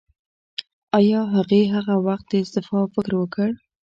[0.97, 3.49] ایا هغې هغه وخت د استعفا فکر وکړ؟